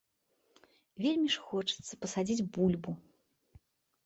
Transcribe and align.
Вельмі 1.05 1.29
ж 1.35 1.43
хочацца 1.49 1.93
пасадзіць 2.07 2.47
бульбу. 2.57 2.91